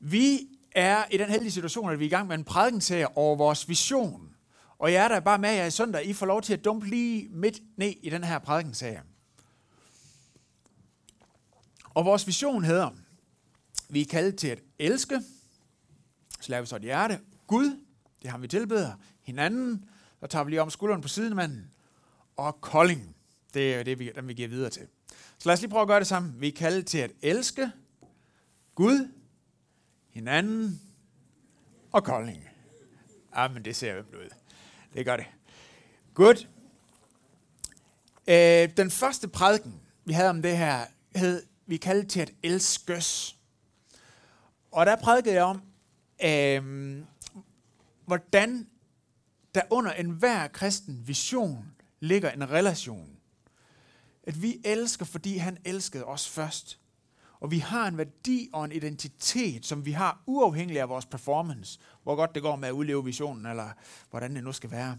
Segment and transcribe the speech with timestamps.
[0.00, 3.36] Vi er i den heldige situation, at vi er i gang med en prædikenserie over
[3.36, 4.34] vores vision.
[4.78, 6.06] Og jeg er der bare med jer i søndag.
[6.06, 9.02] I får lov til at dumpe lige midt ned i den her prædikenserie.
[11.94, 12.90] Og vores vision hedder,
[13.88, 15.20] vi er kaldet til at elske,
[16.40, 17.78] så laver vi så et hjerte, Gud,
[18.22, 18.92] det har vi tilbeder,
[19.22, 19.84] hinanden,
[20.20, 21.70] så tager vi lige om skulderen på siden af manden,
[22.36, 23.16] og kolding,
[23.54, 24.86] det er det, vi, den vi giver videre til.
[25.38, 26.40] Så lad os lige prøve at gøre det sammen.
[26.40, 27.70] Vi er kaldet til at elske
[28.74, 29.08] Gud,
[30.18, 30.80] hinanden
[31.92, 32.48] og kolding.
[33.32, 34.30] Ah, men det ser jo ud.
[34.94, 35.26] Det gør det.
[36.14, 36.48] Godt.
[38.28, 40.86] Øh, den første prædiken, vi havde om det her,
[41.16, 43.36] hed, vi kaldte til at elskes.
[44.70, 45.62] Og der prædikede jeg om,
[46.24, 47.02] øh,
[48.06, 48.66] hvordan
[49.54, 51.64] der under enhver kristen vision
[52.00, 53.16] ligger en relation.
[54.22, 56.78] At vi elsker, fordi han elskede os først.
[57.40, 61.80] Og vi har en værdi og en identitet, som vi har uafhængig af vores performance.
[62.02, 63.70] Hvor godt det går med at udleve visionen, eller
[64.10, 64.98] hvordan det nu skal være.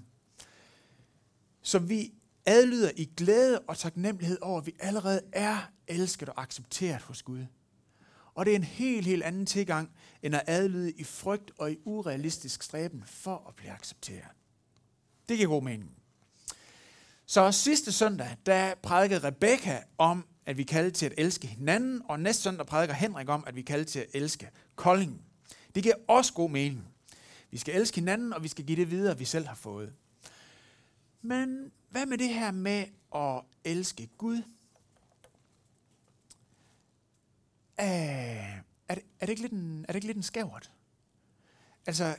[1.62, 2.14] Så vi
[2.46, 7.46] adlyder i glæde og taknemmelighed over, at vi allerede er elsket og accepteret hos Gud.
[8.34, 9.92] Og det er en helt, helt anden tilgang,
[10.24, 14.28] end at adlyde i frygt og i urealistisk stræben for at blive accepteret.
[15.30, 15.92] Det giver god mening.
[17.26, 22.20] Så sidste søndag, der prædikede Rebecca om, at vi kalder til at elske hinanden, og
[22.20, 25.22] næste søndag prædiker Henrik om, at vi kalder til at elske Kolding.
[25.76, 26.88] Det giver også god mening.
[27.52, 29.94] Vi skal elske hinanden, og vi skal give det videre, vi selv har fået.
[31.22, 34.42] Men hvad med det her med at elske Gud?
[37.80, 37.86] Æh,
[38.88, 40.72] er, det, er, det ikke lidt en, er det ikke lidt en skævert?
[41.86, 42.16] Altså,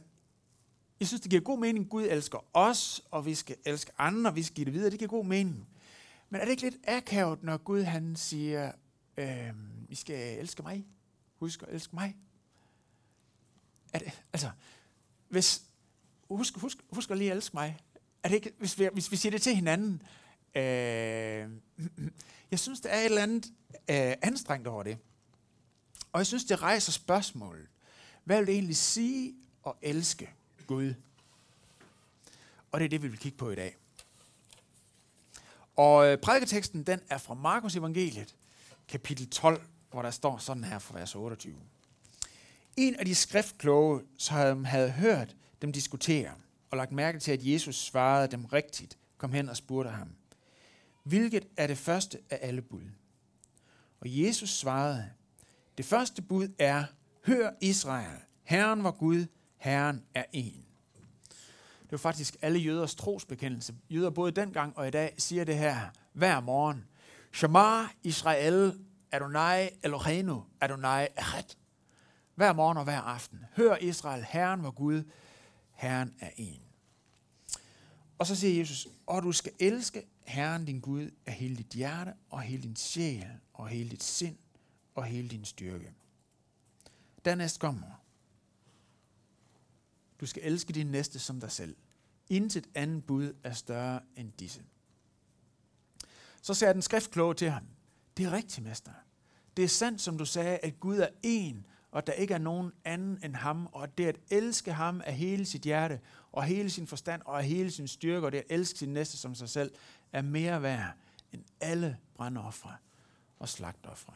[1.01, 4.37] jeg synes, det giver god mening, Gud elsker os, og vi skal elske andre, og
[4.37, 4.91] vi skal give det videre.
[4.91, 5.69] Det giver god mening.
[6.31, 8.73] Men er det ikke lidt akavet, når Gud han siger,
[9.17, 9.53] øh,
[9.89, 10.87] I skal elske mig?
[11.39, 12.17] Husk at elske mig.
[13.93, 14.51] Er det, altså,
[15.29, 15.63] hvis,
[16.29, 17.79] husk, husk, husk at lige elske mig.
[18.23, 20.03] Er det ikke, hvis, vi, hvis vi siger det til hinanden,
[20.55, 21.51] øh,
[22.51, 24.99] jeg synes, der er et eller andet øh, anstrengt over det.
[26.13, 27.67] Og jeg synes, det rejser spørgsmålet.
[28.25, 29.35] Hvad vil det egentlig sige
[29.67, 30.31] at elske
[30.67, 30.95] Gud?
[32.73, 33.77] Og det er det, vi vil kigge på i dag.
[35.81, 38.35] Og øh, prædiketeksten, den er fra Markus evangeliet,
[38.89, 41.55] kapitel 12, hvor der står sådan her fra vers 28.
[42.77, 46.33] En af de skriftkloge, som havde hørt dem diskutere,
[46.71, 50.09] og lagt mærke til, at Jesus svarede dem rigtigt, kom hen og spurgte ham,
[51.03, 52.91] hvilket er det første af alle bud?
[54.01, 55.11] Og Jesus svarede,
[55.79, 56.85] det første bud er,
[57.27, 59.27] hør Israel, Herren var Gud,
[59.57, 60.70] Herren er en.
[61.91, 63.75] Det var faktisk alle jøders trosbekendelse.
[63.91, 66.85] Jøder både dengang og i dag siger det her hver morgen.
[67.33, 68.79] Shema Israel
[69.13, 71.57] Adonai Eloheinu Adonai Echad.
[72.35, 73.45] Hver morgen og hver aften.
[73.57, 75.03] Hør Israel, Herren var Gud,
[75.75, 76.63] Herren er en.
[78.19, 82.13] Og så siger Jesus, og du skal elske Herren din Gud af hele dit hjerte,
[82.31, 84.37] og hele din sjæl, og hele dit sind,
[84.95, 85.93] og hele din styrke.
[87.25, 88.00] Dernæst kommer,
[90.21, 91.77] du skal elske din næste som dig selv.
[92.29, 94.63] Intet andet bud er større end disse.
[96.43, 97.65] Så sagde den skriftkloge til ham,
[98.17, 98.93] det er rigtigt, mester.
[99.57, 102.73] Det er sandt, som du sagde, at Gud er en, og der ikke er nogen
[102.85, 106.01] anden end ham, og det at elske ham af hele sit hjerte,
[106.33, 109.17] og hele sin forstand, og af hele sin styrke, og det at elske sin næste
[109.17, 109.73] som sig selv,
[110.13, 110.93] er mere værd
[111.33, 112.77] end alle brandoffre
[113.39, 114.15] og slagtoffre.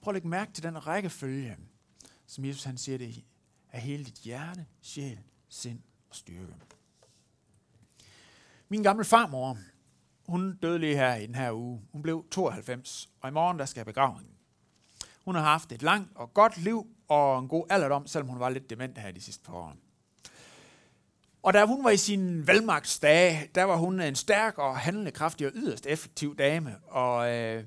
[0.00, 1.56] Prøv at lægge mærke til den rækkefølge,
[2.32, 3.24] som Jesus han siger det
[3.72, 6.54] af hele dit hjerte, sjæl, sind og styrke.
[8.68, 9.58] Min gamle farmor,
[10.26, 11.82] hun døde lige her i den her uge.
[11.92, 14.30] Hun blev 92, og i morgen der skal jeg begrave hende.
[15.24, 18.48] Hun har haft et langt og godt liv og en god alderdom, selvom hun var
[18.48, 19.76] lidt dement her de sidste par år.
[21.42, 25.52] Og da hun var i sin velmagtsdage, der var hun en stærk og handlekraftig og
[25.54, 26.76] yderst effektiv dame.
[26.86, 27.64] Og øh,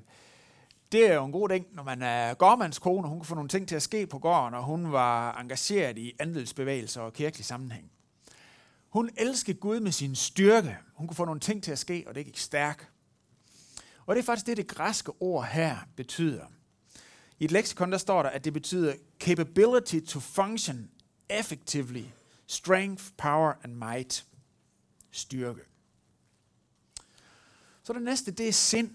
[0.92, 3.48] det er jo en god ting, når man er gårdmandskone, og hun kan få nogle
[3.48, 7.90] ting til at ske på gården, og hun var engageret i andelsbevægelser og kirkelig sammenhæng.
[8.88, 10.78] Hun elskede Gud med sin styrke.
[10.94, 12.90] Hun kunne få nogle ting til at ske, og det gik stærkt.
[14.06, 16.46] Og det er faktisk det, det græske ord her betyder.
[17.38, 20.90] I et leksikon, der står der, at det betyder capability to function
[21.28, 22.04] effectively,
[22.46, 24.26] strength, power and might,
[25.10, 25.60] styrke.
[27.82, 28.90] Så det næste, det er sind.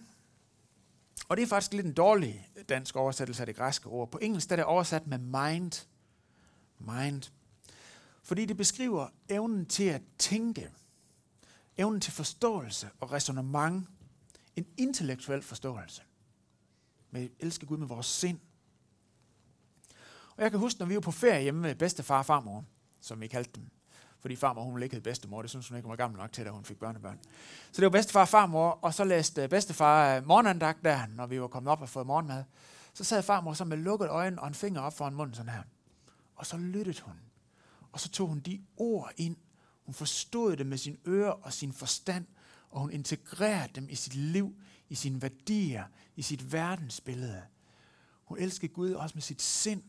[1.31, 4.11] Og det er faktisk lidt en dårlig dansk oversættelse af det græske ord.
[4.11, 5.87] På engelsk er det oversat med mind.
[6.79, 7.31] Mind.
[8.23, 10.69] Fordi det beskriver evnen til at tænke,
[11.77, 13.89] evnen til forståelse og resonemang,
[14.55, 16.01] en intellektuel forståelse.
[17.11, 18.39] med elsker Gud med vores sind.
[20.35, 22.65] Og jeg kan huske, når vi var på ferie hjemme med bedstefar og farmor,
[23.01, 23.69] som vi kaldte dem,
[24.21, 26.45] fordi farmor hun ville ikke hedde bedstemor, det synes hun ikke var gammel nok til,
[26.45, 27.19] da hun fik børnebørn.
[27.71, 31.25] Så det var bedstefar og farmor, og så læste øh, bedstefar øh, morgenandagt der, når
[31.25, 32.43] vi var kommet op og fået morgenmad.
[32.93, 35.63] Så sad farmor så med lukket øjne og en finger op foran munden sådan her.
[36.35, 37.15] Og så lyttede hun.
[37.91, 39.35] Og så tog hun de ord ind.
[39.85, 42.25] Hun forstod det med sin øre og sin forstand,
[42.69, 44.55] og hun integrerede dem i sit liv,
[44.89, 45.83] i sine værdier,
[46.15, 47.41] i sit verdensbillede.
[48.23, 49.83] Hun elskede Gud også med sit sind.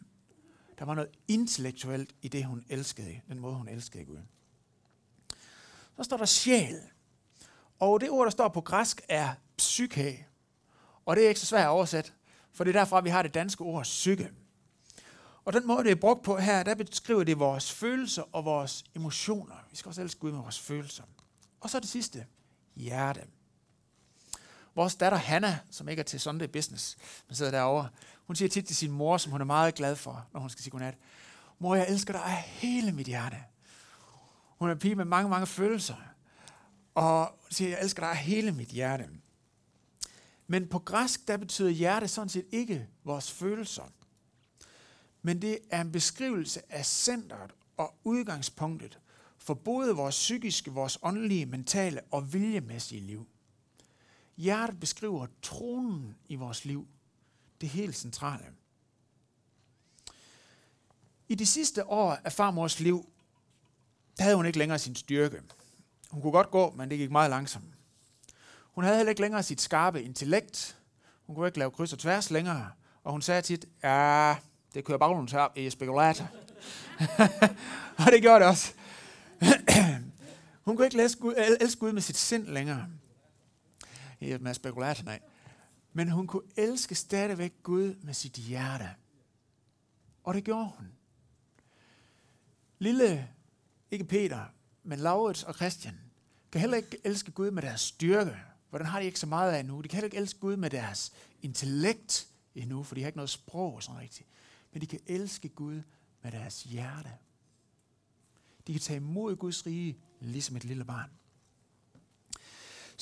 [0.82, 4.18] Der var noget intellektuelt i det, hun elskede, den måde, hun elskede Gud.
[5.96, 6.80] Så står der sjæl.
[7.78, 10.26] Og det ord, der står på græsk, er psyke.
[11.06, 12.10] Og det er ikke så svært at oversætte,
[12.52, 14.30] for det er derfra, vi har det danske ord psyke.
[15.44, 18.84] Og den måde, det er brugt på her, der beskriver det vores følelser og vores
[18.94, 19.56] emotioner.
[19.70, 21.04] Vi skal også elske Gud med vores følelser.
[21.60, 22.26] Og så det sidste,
[22.76, 23.22] hjerte.
[24.74, 26.96] Vores datter Hanna, som ikke er til Sunday Business,
[27.28, 27.88] men sidder derovre,
[28.26, 30.62] hun siger tit til sin mor, som hun er meget glad for, når hun skal
[30.62, 30.98] sige godnat,
[31.58, 33.36] mor, jeg elsker dig af hele mit hjerte.
[34.58, 35.96] Hun er en pige med mange, mange følelser.
[36.94, 39.08] Og siger, jeg elsker dig af hele mit hjerte.
[40.46, 43.82] Men på græsk, der betyder hjerte sådan set ikke vores følelser.
[45.22, 48.98] Men det er en beskrivelse af centret og udgangspunktet
[49.38, 53.26] for både vores psykiske, vores åndelige, mentale og viljemæssige liv.
[54.36, 56.86] Hjertet beskriver tronen i vores liv.
[57.60, 58.44] Det helt centrale.
[61.28, 63.08] I de sidste år af farmors liv,
[64.18, 65.42] der havde hun ikke længere sin styrke.
[66.10, 67.64] Hun kunne godt gå, men det gik meget langsomt.
[68.72, 70.78] Hun havde heller ikke længere sit skarpe intellekt.
[71.26, 72.70] Hun kunne ikke lave kryds og tværs længere.
[73.04, 74.36] Og hun sagde tit, ja,
[74.74, 76.28] det kører baglunds her i spekulator.
[77.98, 78.72] og det gjorde det også.
[80.64, 82.86] hun kunne ikke elske Gud, elske Gud med sit sind længere.
[84.22, 85.20] I med spekulator, nej.
[85.92, 88.90] Men hun kunne elske stadigvæk Gud med sit hjerte.
[90.24, 90.92] Og det gjorde hun.
[92.78, 93.28] Lille,
[93.90, 94.44] ikke Peter,
[94.82, 96.00] men Laurits og Christian,
[96.52, 98.36] kan heller ikke elske Gud med deres styrke,
[98.70, 99.80] for den har de ikke så meget af endnu.
[99.80, 103.30] De kan heller ikke elske Gud med deres intellekt endnu, for de har ikke noget
[103.30, 104.28] sprog sådan rigtigt.
[104.72, 105.82] Men de kan elske Gud
[106.22, 107.10] med deres hjerte.
[108.66, 111.10] De kan tage imod Guds rige, ligesom et lille barn.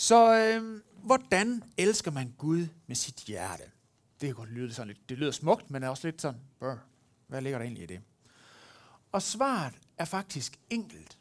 [0.01, 3.63] Så øh, hvordan elsker man Gud med sit hjerte?
[4.21, 6.75] Det kan godt lyde sådan lidt, det lyder smukt, men er også lidt sådan, Brr,
[7.27, 8.01] hvad ligger der egentlig i det?
[9.13, 11.19] Og svaret er faktisk enkelt.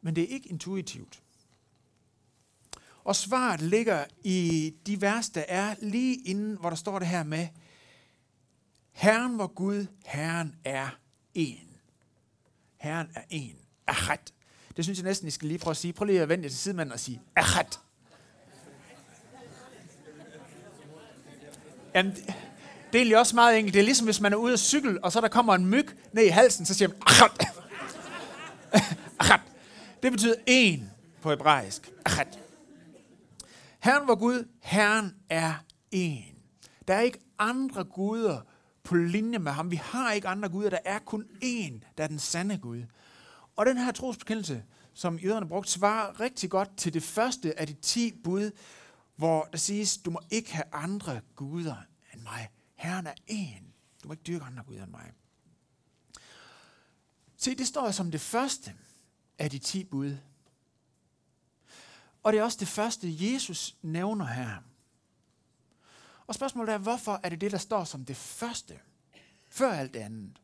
[0.00, 1.22] Men det er ikke intuitivt.
[3.04, 7.22] Og svaret ligger i de vers, der er lige inden, hvor der står det her
[7.22, 7.48] med,
[8.92, 10.98] Herren var Gud, Herren er
[11.34, 11.78] en.
[12.76, 13.56] Herren er en.
[13.86, 14.41] Ahad.
[14.76, 15.92] Det synes jeg næsten, I skal lige prøve at sige.
[15.92, 17.64] Prøv lige at vende til sidemanden og sige, Ahad.
[21.94, 23.74] Jamen, det er egentlig også meget enkelt.
[23.74, 25.88] Det er ligesom, hvis man er ude at cykle, og så der kommer en myg
[26.12, 27.46] ned i halsen, så siger man, Ahad.
[29.20, 29.38] Ahad.
[30.02, 30.90] Det betyder en
[31.22, 31.90] på hebraisk.
[32.06, 32.26] Ahad.
[33.80, 35.54] Herren var Gud, Herren er
[35.90, 36.34] en.
[36.88, 38.40] Der er ikke andre guder
[38.84, 39.70] på linje med ham.
[39.70, 42.82] Vi har ikke andre guder, der er kun én, der er den sande Gud.
[43.56, 44.64] Og den her trosbekendelse,
[44.94, 48.50] som jøderne brugte, svarer rigtig godt til det første af de ti bud,
[49.16, 51.76] hvor der siges, du må ikke have andre guder
[52.14, 52.50] end mig.
[52.74, 53.64] Herren er én.
[54.02, 55.12] Du må ikke dyrke andre guder end mig.
[57.36, 58.74] Se, det står som det første
[59.38, 60.16] af de ti bud.
[62.22, 64.56] Og det er også det første, Jesus nævner her.
[66.26, 68.80] Og spørgsmålet er, hvorfor er det det, der står som det første,
[69.48, 70.41] før alt det andet?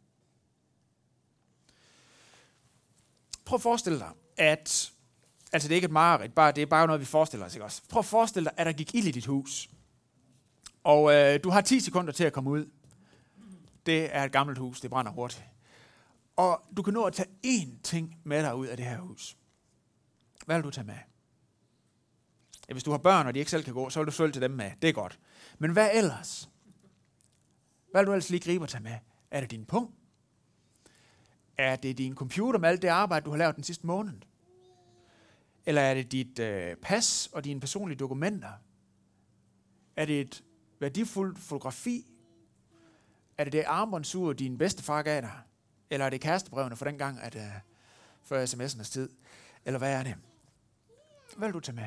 [3.48, 4.92] Prøv at forestille dig, at,
[5.52, 7.64] altså det er ikke et mareridt, bare, det er bare noget, vi forestiller os, ikke
[7.64, 7.82] også?
[7.88, 9.68] Prøv at forestille dig, at der gik ild i dit hus,
[10.84, 12.70] og øh, du har 10 sekunder til at komme ud.
[13.86, 15.44] Det er et gammelt hus, det brænder hurtigt.
[16.36, 19.36] Og du kan nå at tage én ting med dig ud af det her hus.
[20.46, 20.98] Hvad vil du tage med?
[22.68, 24.32] Ja, hvis du har børn, og de ikke selv kan gå, så vil du følge
[24.32, 24.70] til dem med.
[24.82, 25.18] Det er godt.
[25.58, 26.50] Men hvad ellers?
[27.90, 28.98] Hvad vil du ellers lige gribe og tage med?
[29.30, 29.97] Er det din punkt?
[31.58, 34.14] Er det din computer med alt det arbejde, du har lavet den sidste måned?
[35.66, 38.52] Eller er det dit øh, pas og dine personlige dokumenter?
[39.96, 40.44] Er det et
[40.80, 42.06] værdifuldt fotografi?
[43.38, 45.40] Er det det armbåndsur, din bedstefar gav dig?
[45.90, 47.42] Eller er det kærestebrevene for den gang, at, øh,
[48.22, 49.10] før sms'ernes tid?
[49.64, 50.14] Eller hvad er det?
[51.36, 51.86] Hvad vil du tage med?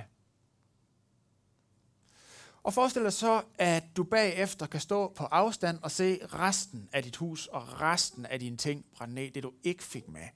[2.64, 7.04] Og forestil dig så, at du bagefter kan stå på afstand og se resten af
[7.04, 10.28] dit hus og resten af dine ting brænde ned, det du ikke fik med.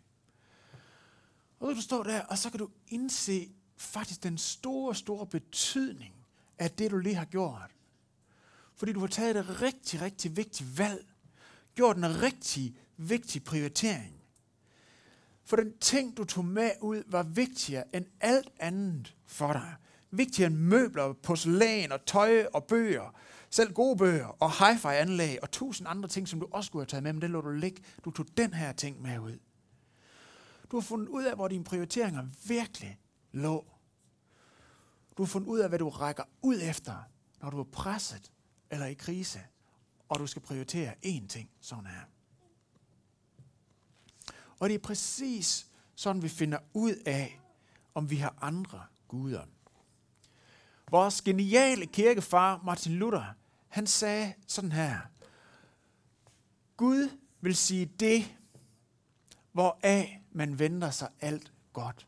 [1.59, 6.13] Og så du står der, og så kan du indse faktisk den store, store betydning
[6.59, 7.71] af det, du lige har gjort.
[8.75, 11.05] Fordi du har taget et rigtig, rigtig vigtigt valg.
[11.75, 14.21] Gjort en rigtig vigtig prioritering.
[15.43, 19.75] For den ting, du tog med ud, var vigtigere end alt andet for dig.
[20.11, 23.15] Vigtigere end møbler, porcelæn og tøj og bøger.
[23.49, 27.03] Selv gode bøger og hi-fi-anlæg og tusind andre ting, som du også skulle have taget
[27.03, 27.83] med, men det lå du ligge.
[28.05, 29.39] Du tog den her ting med ud.
[30.71, 32.99] Du har fundet ud af, hvor dine prioriteringer virkelig
[33.31, 33.65] lå.
[35.17, 36.95] Du har fundet ud af, hvad du rækker ud efter,
[37.41, 38.31] når du er presset
[38.71, 39.39] eller i krise,
[40.09, 42.01] og du skal prioritere én ting, sådan her.
[44.59, 47.41] Og det er præcis sådan, vi finder ud af,
[47.93, 49.45] om vi har andre guder.
[50.91, 53.35] Vores geniale kirkefar, Martin Luther,
[53.67, 54.99] han sagde sådan her.
[56.77, 57.09] Gud
[57.41, 58.35] vil sige det,
[59.51, 62.07] hvoraf man venter sig alt godt.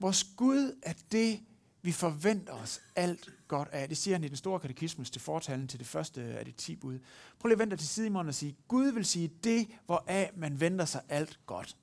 [0.00, 1.40] Vores Gud er det,
[1.82, 3.88] vi forventer os alt godt af.
[3.88, 6.76] Det siger han i den store katekismus til fortalen til det første af de ti
[6.76, 6.98] bud.
[7.38, 10.84] Prøv lige at vente til Simon og sige, Gud vil sige det, hvoraf man venter
[10.84, 11.76] sig alt godt.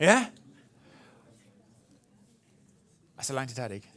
[0.00, 0.26] Ja.
[3.16, 3.92] Og så lang tid tager det ikke.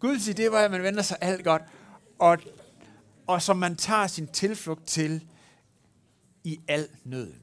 [0.00, 1.62] Gud siger, det var, at man venter sig alt godt.
[2.18, 2.38] Og,
[3.26, 5.28] og som man tager sin tilflugt til
[6.44, 7.42] i al nøden.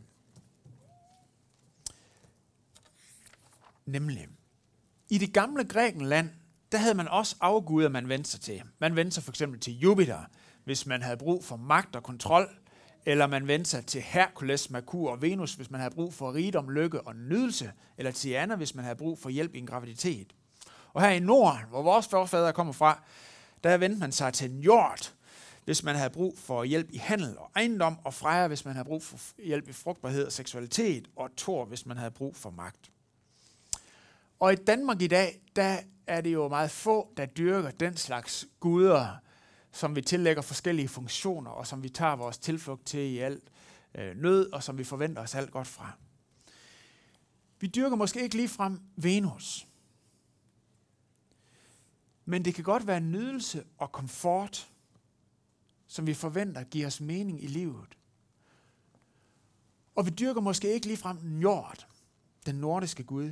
[3.85, 4.27] Nemlig,
[5.09, 6.29] i det gamle Grækenland,
[6.71, 8.61] der havde man også afguder, man vendte sig til.
[8.79, 10.19] Man vendte sig for eksempel til Jupiter,
[10.63, 12.49] hvis man havde brug for magt og kontrol,
[13.05, 16.69] eller man vendte sig til Herkules, Merkur og Venus, hvis man havde brug for rigdom,
[16.69, 20.35] lykke og nydelse, eller Tiana, hvis man havde brug for hjælp i en graviditet.
[20.93, 23.03] Og her i Norden, hvor vores forfædre kommer fra,
[23.63, 25.13] der vendte man sig til Njord,
[25.65, 28.85] hvis man havde brug for hjælp i handel og ejendom, og Freja, hvis man havde
[28.85, 32.91] brug for hjælp i frugtbarhed og seksualitet, og Thor, hvis man havde brug for magt.
[34.39, 38.47] Og i Danmark i dag, der er det jo meget få, der dyrker den slags
[38.59, 39.07] guder,
[39.73, 43.43] som vi tillægger forskellige funktioner, og som vi tager vores tilflugt til i alt
[43.95, 45.91] øh, nød, og som vi forventer os alt godt fra.
[47.59, 49.67] Vi dyrker måske ikke lige frem Venus.
[52.25, 54.69] Men det kan godt være nydelse og komfort,
[55.87, 57.97] som vi forventer giver os mening i livet.
[59.95, 61.87] Og vi dyrker måske ikke lige frem Njord,
[62.45, 63.31] den nordiske gud,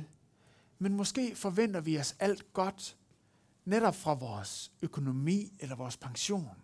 [0.78, 2.96] men måske forventer vi os alt godt
[3.64, 6.62] netop fra vores økonomi eller vores pension.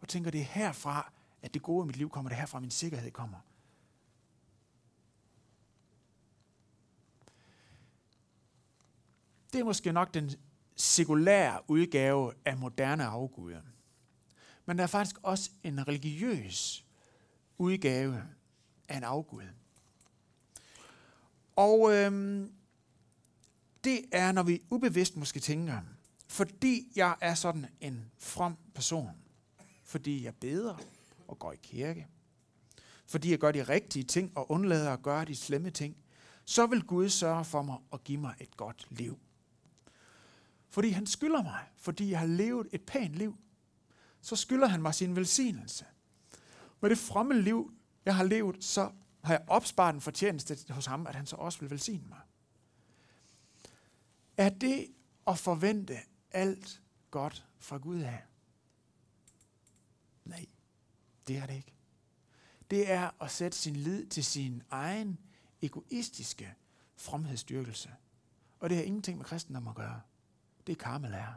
[0.00, 1.12] Og tænker, det er herfra,
[1.42, 3.38] at det gode i mit liv kommer, det er herfra, min sikkerhed kommer.
[9.52, 10.30] Det er måske nok den
[10.76, 13.60] sekulære udgave af moderne afguder.
[14.66, 16.84] Men der er faktisk også en religiøs
[17.58, 18.22] udgave
[18.88, 19.42] af en afgud.
[21.56, 22.52] Og øhm,
[23.84, 25.80] det er, når vi ubevidst måske tænker,
[26.34, 29.10] fordi jeg er sådan en from person,
[29.82, 30.76] fordi jeg beder
[31.28, 32.06] og går i kirke,
[33.06, 35.96] fordi jeg gør de rigtige ting og undlader at gøre de slemme ting,
[36.44, 39.18] så vil Gud sørge for mig og give mig et godt liv.
[40.68, 43.36] Fordi han skylder mig, fordi jeg har levet et pænt liv,
[44.20, 45.84] så skylder han mig sin velsignelse.
[46.80, 47.72] Med det fromme liv,
[48.04, 48.90] jeg har levet, så
[49.24, 52.20] har jeg opsparet en fortjeneste hos ham, at han så også vil velsigne mig.
[54.36, 54.86] Er det
[55.26, 55.98] at forvente
[56.34, 58.22] alt godt fra Gud af?
[60.24, 60.46] Nej,
[61.28, 61.74] det er det ikke.
[62.70, 65.18] Det er at sætte sin lid til sin egen
[65.62, 66.54] egoistiske
[66.96, 67.90] fromhedsstyrkelse.
[68.60, 70.00] Og det har ingenting med kristendom at gøre.
[70.66, 71.34] Det er karmelærer.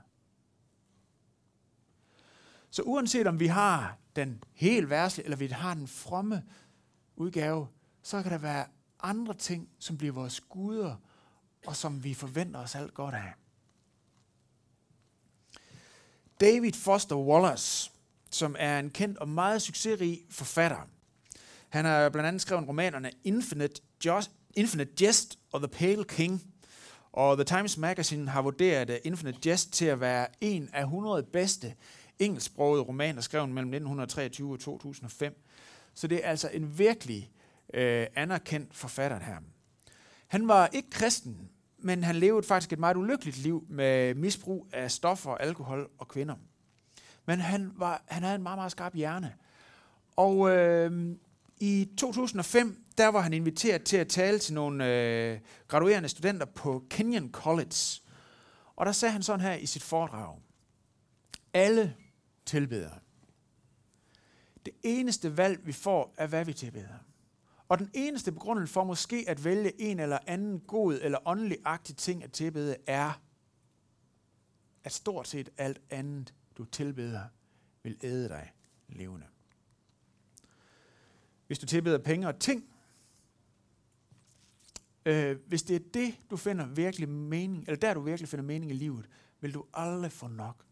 [2.69, 6.43] Så uanset om vi har den helt værste, eller vi har den fromme
[7.15, 7.67] udgave,
[8.01, 8.67] så kan der være
[8.99, 10.95] andre ting, som bliver vores guder,
[11.67, 13.33] og som vi forventer os alt godt af.
[16.41, 17.91] David Foster Wallace,
[18.31, 20.87] som er en kendt og meget succesrig forfatter.
[21.69, 26.43] Han har blandt andet skrevet romanerne Infinite, Just, Infinite Jest og The Pale King.
[27.11, 31.73] Og The Times Magazine har vurderet Infinite Jest til at være en af 100 bedste
[32.19, 35.43] engelsksprogede romaner, skrevet mellem 1923 og 2005.
[35.93, 37.31] Så det er altså en virkelig
[37.73, 39.37] øh, anerkendt forfatter her.
[40.27, 44.91] Han var ikke kristen, men han levede faktisk et meget ulykkeligt liv med misbrug af
[44.91, 46.35] stoffer, alkohol og kvinder.
[47.25, 49.33] Men han, var, han havde en meget, meget skarp hjerne.
[50.15, 51.15] Og øh,
[51.59, 56.83] i 2005, der var han inviteret til at tale til nogle øh, graduerende studenter på
[56.89, 58.01] Kenyon College.
[58.75, 60.39] Og der sagde han sådan her i sit foredrag.
[61.53, 61.95] Alle
[62.45, 62.91] tilbeder.
[64.65, 67.06] Det eneste valg, vi får, er, hvad vi tilbeder.
[67.69, 71.97] Og den eneste begrundelse for måske at vælge en eller anden god eller åndelig agtig
[71.97, 73.21] ting at tilbede, er,
[74.83, 77.21] at stort set alt andet, du tilbeder,
[77.83, 78.53] vil æde dig
[78.87, 79.25] levende.
[81.47, 82.69] Hvis du tilbeder penge og ting,
[85.05, 88.71] øh, hvis det er det, du finder virkelig mening, eller der du virkelig finder mening
[88.71, 89.09] i livet,
[89.39, 90.65] vil du aldrig få nok.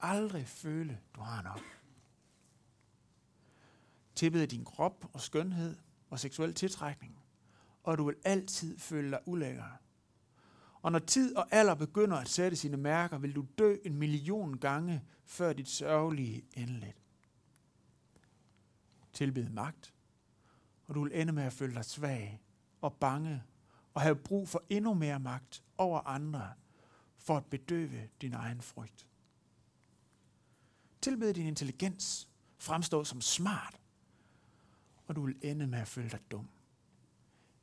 [0.00, 1.60] Aldrig føle, du har nok.
[4.14, 5.76] Tilbede din krop og skønhed
[6.14, 7.18] og seksuel tiltrækning,
[7.82, 9.78] og du vil altid føle dig ulækker.
[10.82, 14.58] Og når tid og alder begynder at sætte sine mærker, vil du dø en million
[14.58, 17.02] gange før dit sørgelige endeligt.
[19.12, 19.94] Tilbed magt,
[20.86, 22.42] og du vil ende med at føle dig svag
[22.80, 23.42] og bange
[23.94, 26.52] og have brug for endnu mere magt over andre
[27.16, 29.08] for at bedøve din egen frygt.
[31.00, 32.28] Tilbed din intelligens,
[32.58, 33.80] fremstå som smart,
[35.06, 36.48] og du vil ende med at føle dig dum.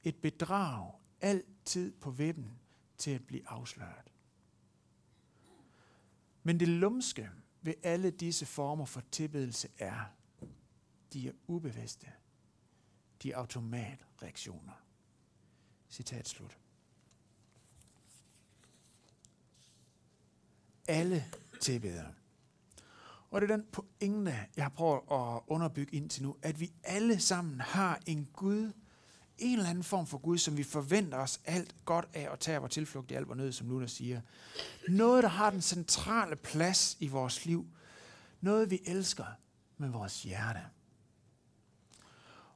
[0.04, 2.60] Et bedrag altid på vippen
[2.98, 4.12] til at blive afsløret.
[6.44, 7.30] Men det lumske
[7.62, 10.06] ved alle disse former for tilbedelse er,
[11.14, 12.08] de er ubevidste.
[13.24, 14.86] De er automatreaktioner.
[15.90, 16.58] Citat slut.
[20.88, 21.26] Alle
[21.62, 22.14] tilbeder.
[23.32, 27.20] Og det er den pointe, jeg har prøvet at underbygge indtil nu, at vi alle
[27.20, 28.72] sammen har en Gud,
[29.38, 32.60] en eller anden form for Gud, som vi forventer os alt godt af og tager
[32.60, 34.22] vores tilflugt i alt vores nød, som Luther siger.
[34.90, 37.68] Noget, der har den centrale plads i vores liv.
[38.42, 39.26] Noget, vi elsker
[39.78, 40.60] med vores hjerte.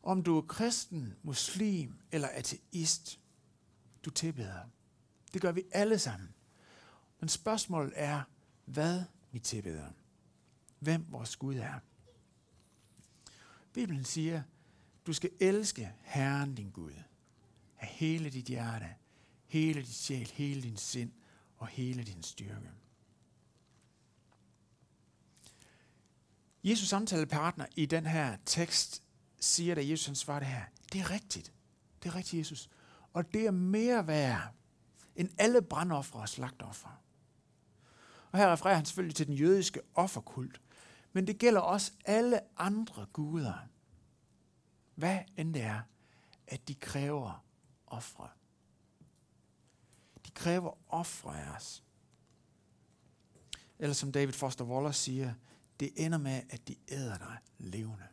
[0.03, 3.19] Om du er kristen, muslim eller ateist,
[4.05, 4.59] du tilbeder.
[5.33, 6.29] Det gør vi alle sammen.
[7.19, 8.21] Men spørgsmålet er,
[8.65, 9.87] hvad vi tilbeder.
[10.85, 11.79] Hvem vores Gud er.
[13.73, 14.43] Bibelen siger,
[15.07, 16.93] du skal elske Herren din Gud
[17.79, 18.89] af hele dit hjerte,
[19.45, 21.11] hele dit sjæl, hele din sind
[21.57, 22.71] og hele din styrke.
[26.63, 29.03] Jesus samtalepartner i den her tekst
[29.39, 31.53] siger, da Jesus han svarer det her, det er rigtigt.
[32.03, 32.69] Det er rigtigt, Jesus.
[33.13, 34.53] Og det er mere værd
[35.15, 37.01] end alle brandoffre og slagtoffer.
[38.31, 40.61] Og her refererer han selvfølgelig til den jødiske offerkult.
[41.15, 43.67] Men det gælder også alle andre guder.
[44.95, 45.81] Hvad end det er,
[46.47, 47.45] at de kræver
[47.87, 48.29] ofre.
[50.25, 51.83] De kræver ofre af os.
[53.79, 55.33] Eller som David Foster Wallace siger,
[55.79, 58.07] det ender med, at de æder dig levende.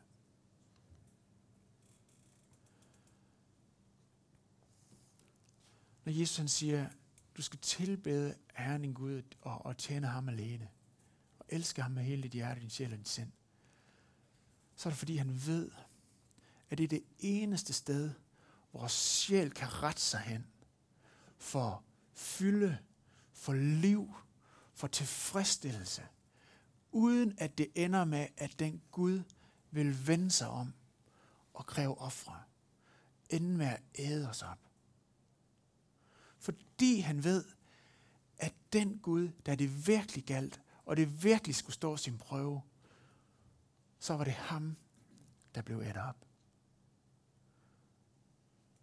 [6.04, 6.88] Når Jesus han siger,
[7.36, 10.68] du skal tilbede Herren din Gud og, og tjene ham alene,
[11.52, 13.32] elsker ham med hele dit hjerte, din sjæl og din sind,
[14.76, 15.70] så er det fordi han ved,
[16.70, 18.10] at det er det eneste sted,
[18.70, 20.46] hvor sjæl kan rette sig hen
[21.38, 21.84] for
[22.14, 22.78] fylde,
[23.32, 24.14] for liv,
[24.74, 26.02] for tilfredsstillelse,
[26.92, 29.22] uden at det ender med, at den Gud
[29.70, 30.72] vil vende sig om
[31.54, 32.42] og kræve ofre,
[33.30, 34.58] ende med at æde os op.
[36.38, 37.44] Fordi han ved,
[38.38, 40.60] at den Gud, der det virkelig galt,
[40.92, 42.62] og det virkelig skulle stå sin prøve,
[43.98, 44.76] så var det ham,
[45.54, 46.26] der blev et op.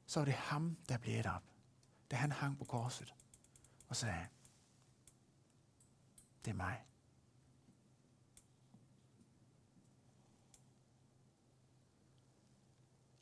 [0.06, 1.44] Så var det ham, der blev et op,
[2.12, 3.14] da han hang på korset
[3.88, 4.28] og sagde,
[6.46, 6.86] det er mig.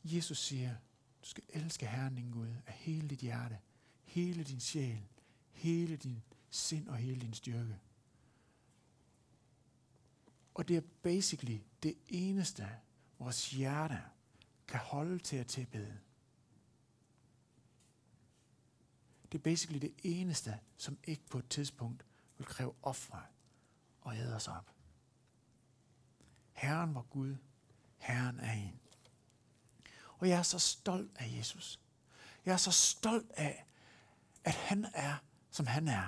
[0.04, 0.76] Jesus siger,
[1.21, 3.60] du skal elske Herren din Gud af hele dit hjerte,
[4.04, 5.08] hele din sjæl,
[5.52, 7.80] hele din sind og hele din styrke.
[10.58, 12.70] Og det er basically det eneste,
[13.20, 14.04] vores hjerte
[14.67, 16.00] kan holde til at tilbede.
[19.32, 22.06] Det er basically det eneste, som ikke på et tidspunkt
[22.38, 23.22] vil kræve ofre
[24.02, 24.72] og æde os op.
[26.54, 27.36] Herren var Gud.
[27.98, 28.80] Herren er en.
[30.17, 31.80] Og jeg er så stolt af Jesus.
[32.46, 33.65] Jeg er så stolt af,
[34.43, 35.15] at han er,
[35.52, 36.08] som han er.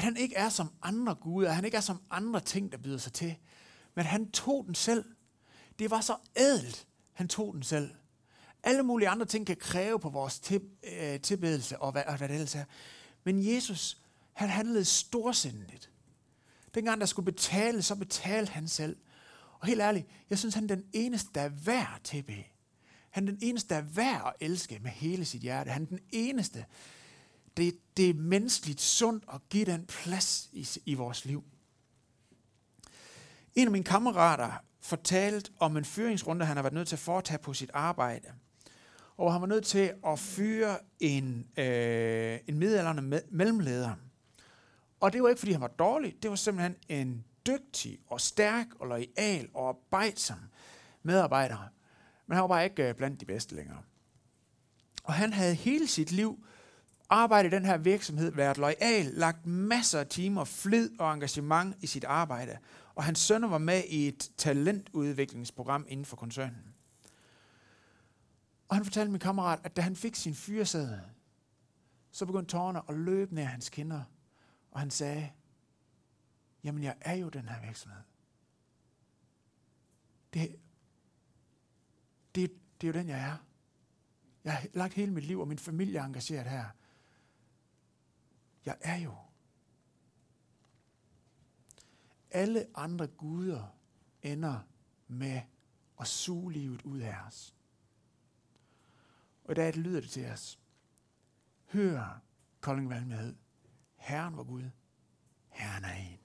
[0.00, 2.78] At han ikke er som andre guder, at han ikke er som andre ting, der
[2.78, 3.36] byder sig til.
[3.94, 5.04] Men han tog den selv.
[5.78, 7.90] Det var så ædelt, han tog den selv.
[8.62, 12.34] Alle mulige andre ting kan kræve på vores øh, tilbedelse og hvad, og hvad det
[12.34, 12.64] ellers er.
[13.24, 13.98] Men Jesus,
[14.32, 15.90] han handlede storsindigt.
[16.74, 18.96] Dengang der skulle betale, så betalte han selv.
[19.58, 22.44] Og helt ærligt, jeg synes, han er den eneste, der er værd at tilbede.
[23.10, 25.70] Han er den eneste, der er værd at elske med hele sit hjerte.
[25.70, 26.64] Han er den eneste,
[27.56, 31.44] det, det er menneskeligt sundt at give den plads i, i vores liv.
[33.54, 37.38] En af mine kammerater fortalte om en fyringsrunde, han har været nødt til at foretage
[37.38, 38.28] på sit arbejde.
[39.16, 43.94] Og han var nødt til at fyre en, øh, en middelalderne me- mellemleder.
[45.00, 46.22] Og det var ikke, fordi han var dårlig.
[46.22, 50.38] Det var simpelthen en dygtig og stærk og lojal og arbejdsom
[51.02, 51.70] medarbejder.
[52.26, 53.82] Men han var bare ikke øh, blandt de bedste længere.
[55.04, 56.44] Og han havde hele sit liv
[57.10, 61.86] arbejdet i den her virksomhed, været lojal, lagt masser af timer, flid og engagement i
[61.86, 62.58] sit arbejde.
[62.94, 66.74] Og hans sønner var med i et talentudviklingsprogram inden for koncernen.
[68.68, 71.02] Og han fortalte min kammerat, at da han fik sin fyresæde,
[72.10, 74.02] så begyndte tårerne at løbe ned hans kinder.
[74.70, 75.30] Og han sagde,
[76.64, 78.02] jamen jeg er jo den her virksomhed.
[80.34, 80.56] Det,
[82.34, 83.36] det, det er jo den, jeg er.
[84.44, 86.64] Jeg har lagt hele mit liv og min familie er engageret her.
[88.64, 89.14] Jeg er jo.
[92.30, 93.76] Alle andre guder
[94.22, 94.60] ender
[95.08, 95.42] med
[96.00, 97.54] at suge livet ud af os.
[99.44, 100.58] Og i dag lyder det til os.
[101.72, 102.20] Hør,
[102.60, 103.34] Kolding Valgmenighed.
[103.96, 104.70] Herren var Gud.
[105.48, 106.18] Herren er en.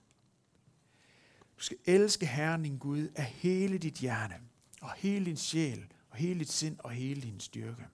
[1.58, 4.36] Du skal elske Herren din Gud af hele dit hjerte,
[4.82, 7.88] og hele din sjæl, og hele dit sind, og hele din styrke.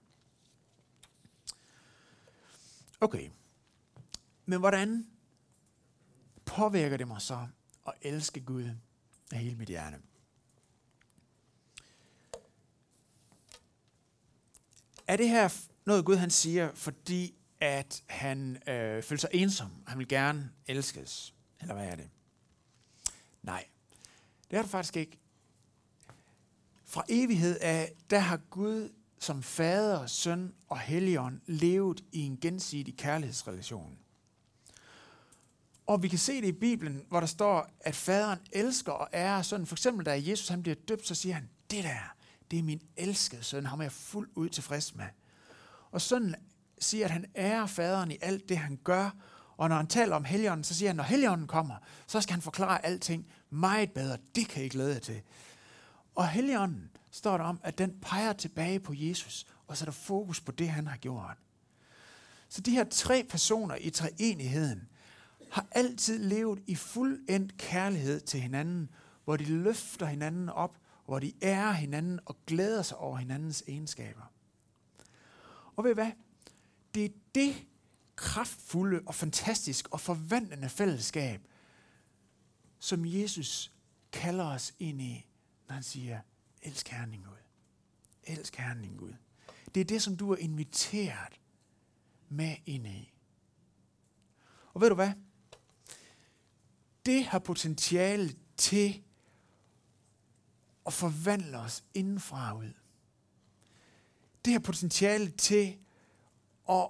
[3.00, 3.30] Okay.
[4.46, 5.06] Men hvordan
[6.44, 7.46] påvirker det mig så
[7.86, 8.70] at elske Gud
[9.32, 9.96] af hele mit hjerte?
[15.06, 15.48] Er det her
[15.86, 19.70] noget Gud han siger, fordi at han øh, føler sig ensom?
[19.86, 21.34] Han vil gerne elskes?
[21.60, 22.10] Eller hvad er det?
[23.42, 23.64] Nej,
[24.50, 25.18] det er det faktisk ikke.
[26.84, 32.96] Fra evighed af, der har Gud som fader, søn og helligånd levet i en gensidig
[32.96, 33.98] kærlighedsrelation.
[35.92, 39.42] Og vi kan se det i Bibelen, hvor der står, at faderen elsker og ærer
[39.42, 39.66] sønnen.
[39.66, 42.14] For eksempel, da Jesus han bliver døbt, så siger han, det der,
[42.50, 45.04] det er min elskede søn, ham er jeg fuldt ud tilfreds med.
[45.90, 46.34] Og sønnen
[46.78, 49.10] siger, at han ærer faderen i alt det, han gør,
[49.56, 51.76] og når han taler om helligånden, så siger han, når helligånden kommer,
[52.06, 54.18] så skal han forklare alting meget bedre.
[54.34, 55.22] Det kan I glæde jer til.
[56.14, 60.52] Og helligånden står der om, at den peger tilbage på Jesus, og sætter fokus på
[60.52, 61.36] det, han har gjort.
[62.48, 64.88] Så de her tre personer i treenigheden
[65.52, 68.90] har altid levet i fuldendt kærlighed til hinanden,
[69.24, 74.32] hvor de løfter hinanden op, hvor de ærer hinanden og glæder sig over hinandens egenskaber.
[75.76, 76.10] Og ved hvad?
[76.94, 77.66] Det er det
[78.16, 81.40] kraftfulde og fantastisk og forvandlende fællesskab,
[82.78, 83.72] som Jesus
[84.12, 85.26] kalder os ind i,
[85.68, 86.20] når han siger,
[86.62, 87.42] elsk Herren din Gud.
[88.24, 89.14] Elsk Herren din Gud.
[89.74, 91.40] Det er det, som du er inviteret
[92.28, 93.12] med ind i.
[94.74, 95.12] Og ved du hvad?
[97.06, 99.02] Det har potentiale til
[100.86, 102.72] at forvandle os indenfra ud.
[104.44, 105.78] Det har potentiale til
[106.68, 106.88] at,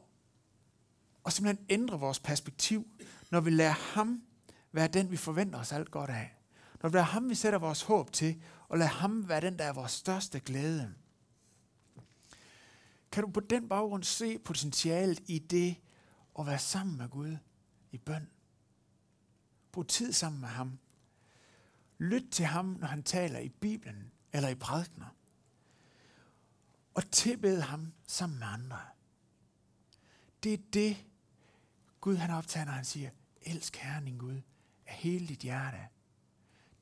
[1.26, 2.86] at simpelthen ændre vores perspektiv,
[3.30, 4.22] når vi lader ham
[4.72, 6.34] være den, vi forventer os alt godt af.
[6.82, 9.64] Når vi lader ham, vi sætter vores håb til, og lader ham være den, der
[9.64, 10.94] er vores største glæde.
[13.12, 15.76] Kan du på den baggrund se potentialet i det
[16.38, 17.36] at være sammen med Gud
[17.92, 18.31] i bøn?
[19.72, 20.78] Brug tid sammen med ham.
[21.98, 25.16] Lyt til ham, når han taler i Bibelen eller i prædikner.
[26.94, 28.80] Og tilbed ham sammen med andre.
[30.42, 31.06] Det er det,
[32.00, 33.10] Gud han optager, når han siger,
[33.42, 34.40] elsk Herren din Gud
[34.86, 35.78] af hele dit hjerte.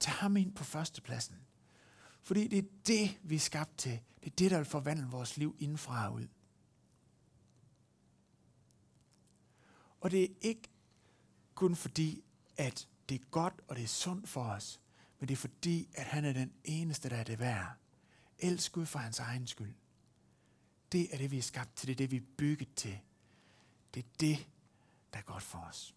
[0.00, 1.36] Tag ham ind på førstepladsen.
[2.22, 4.00] Fordi det er det, vi er skabt til.
[4.20, 6.28] Det er det, der vil forvandle vores liv indfra og ud.
[10.00, 10.68] Og det er ikke
[11.54, 12.24] kun fordi,
[12.60, 14.80] at det er godt og det er sundt for os,
[15.18, 17.76] men det er fordi, at han er den eneste, der er det værd.
[18.38, 19.74] Elsk Gud for hans egen skyld.
[20.92, 21.88] Det er det, vi er skabt til.
[21.88, 22.98] Det er det, vi er bygget til.
[23.94, 24.48] Det er det,
[25.12, 25.94] der er godt for os.